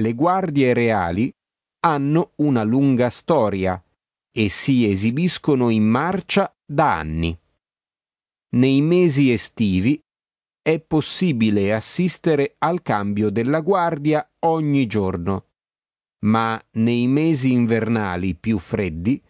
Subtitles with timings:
[0.00, 1.32] le guardie reali
[1.82, 3.82] hanno una lunga storia
[4.32, 7.38] e si esibiscono in marcia da anni.
[8.56, 10.00] Nei mesi estivi
[10.62, 15.46] è possibile assistere al cambio della guardia ogni giorno,
[16.26, 19.22] ma nei mesi invernali più freddi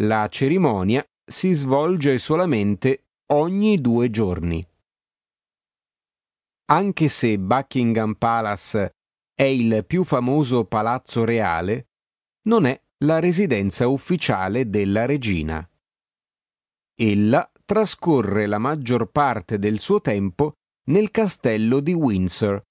[0.00, 4.64] la cerimonia si svolge solamente ogni due giorni.
[6.68, 8.95] Anche se Buckingham Palace
[9.36, 11.90] è il più famoso palazzo reale,
[12.44, 15.68] non è la residenza ufficiale della regina.
[16.94, 20.54] Ella trascorre la maggior parte del suo tempo
[20.84, 22.64] nel castello di Windsor,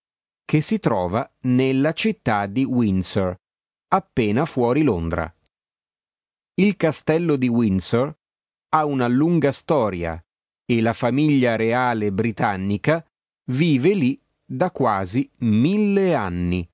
[0.44, 3.40] che si trova nella città di Windsor,
[3.90, 5.32] appena fuori Londra.
[6.56, 8.18] Il castello di Windsor
[8.70, 10.20] ha una lunga storia
[10.66, 13.06] e la famiglia reale britannica
[13.52, 16.68] vive lì da quasi mille anni,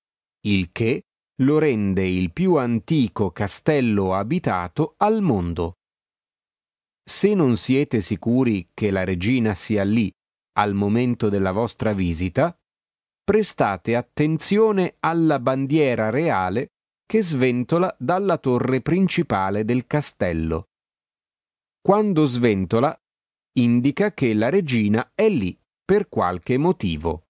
[0.47, 1.03] il che
[1.41, 5.77] lo rende il più antico castello abitato al mondo.
[7.03, 10.11] Se non siete sicuri che la regina sia lì
[10.59, 12.55] al momento della vostra visita,
[13.23, 16.69] prestate attenzione alla bandiera reale
[17.05, 20.67] che sventola dalla torre principale del castello.
[21.81, 22.95] Quando sventola,
[23.57, 27.25] indica che la regina è lì per qualche motivo.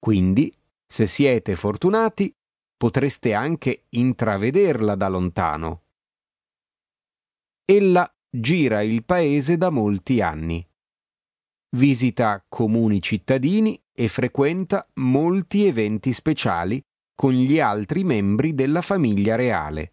[0.00, 0.52] Quindi,
[0.86, 2.34] se siete fortunati,
[2.74, 5.82] potreste anche intravederla da lontano.
[7.66, 10.66] Ella gira il paese da molti anni.
[11.76, 16.82] Visita comuni cittadini e frequenta molti eventi speciali
[17.14, 19.92] con gli altri membri della famiglia reale.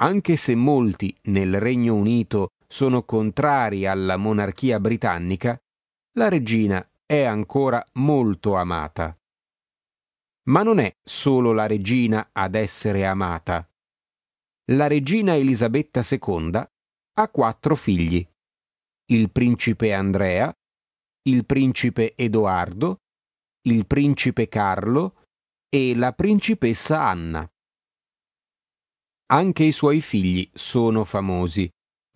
[0.00, 5.56] Anche se molti nel Regno Unito sono contrari alla monarchia britannica,
[6.14, 9.18] la regina è ancora molto amata.
[10.44, 13.68] Ma non è solo la regina ad essere amata.
[14.70, 16.52] La regina Elisabetta II
[17.14, 18.24] ha quattro figli.
[19.06, 20.56] Il principe Andrea,
[21.22, 22.98] il principe Edoardo,
[23.62, 25.24] il principe Carlo
[25.68, 27.44] e la principessa Anna.
[29.32, 31.68] Anche i suoi figli sono famosi,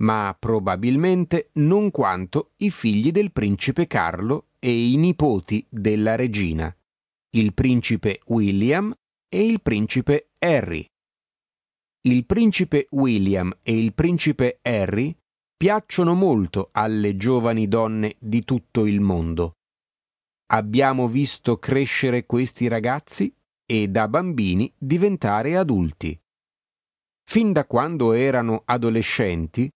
[0.02, 6.74] ma probabilmente non quanto i figli del principe Carlo e i nipoti della regina
[7.34, 8.94] il principe William
[9.28, 10.86] e il principe Harry.
[12.06, 15.14] Il principe William e il principe Harry
[15.54, 19.56] piacciono molto alle giovani donne di tutto il mondo.
[20.52, 23.34] Abbiamo visto crescere questi ragazzi
[23.66, 26.18] e da bambini diventare adulti.
[27.28, 29.68] Fin da quando erano adolescenti,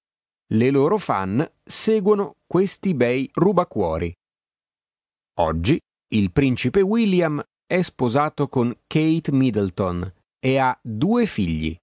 [0.52, 4.17] le loro fan seguono questi bei rubacuori.
[5.40, 5.78] Oggi
[6.14, 11.76] il principe William è sposato con Kate Middleton e ha due figli.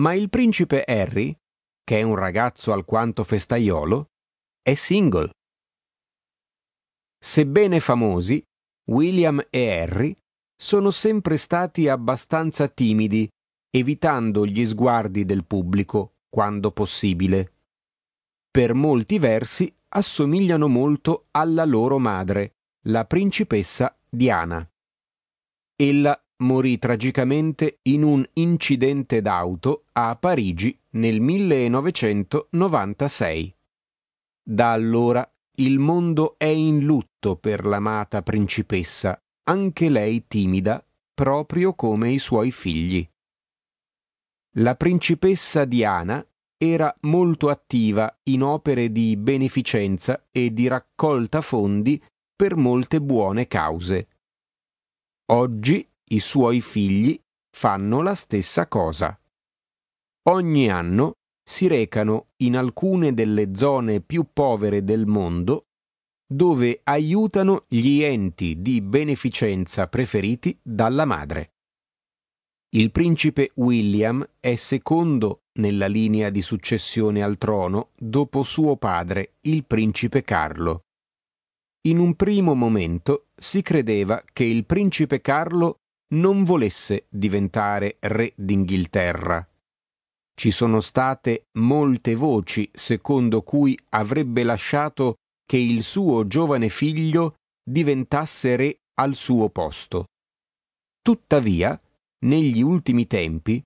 [0.00, 1.36] Ma il principe Harry,
[1.84, 4.06] che è un ragazzo alquanto festaiolo,
[4.62, 5.30] è single.
[7.22, 8.42] Sebbene famosi,
[8.90, 10.16] William e Harry
[10.56, 13.28] sono sempre stati abbastanza timidi,
[13.68, 17.52] evitando gli sguardi del pubblico quando possibile.
[18.50, 22.54] Per molti versi assomigliano molto alla loro madre,
[22.84, 24.66] la principessa Diana.
[25.76, 33.54] Ella morì tragicamente in un incidente d'auto a Parigi nel 1996.
[34.42, 40.82] Da allora il mondo è in lutto per l'amata principessa, anche lei timida,
[41.12, 43.06] proprio come i suoi figli.
[44.54, 46.26] La principessa Diana
[46.56, 52.02] era molto attiva in opere di beneficenza e di raccolta fondi
[52.40, 54.08] per molte buone cause.
[55.32, 57.14] Oggi i suoi figli
[57.54, 59.14] fanno la stessa cosa.
[60.30, 65.66] Ogni anno si recano in alcune delle zone più povere del mondo
[66.26, 71.50] dove aiutano gli enti di beneficenza preferiti dalla madre.
[72.70, 79.66] Il principe William è secondo nella linea di successione al trono dopo suo padre, il
[79.66, 80.84] principe Carlo.
[81.88, 85.76] In un primo momento si credeva che il principe Carlo
[86.14, 89.48] non volesse diventare re d'Inghilterra.
[90.34, 95.16] Ci sono state molte voci secondo cui avrebbe lasciato
[95.46, 100.06] che il suo giovane figlio diventasse re al suo posto.
[101.00, 101.80] Tuttavia,
[102.26, 103.62] negli ultimi tempi,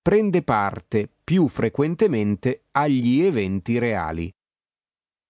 [0.00, 4.32] prende parte più frequentemente agli eventi reali.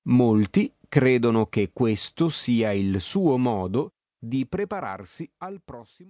[0.08, 6.06] Molti credono che questo sia il suo modo di prepararsi al prossimo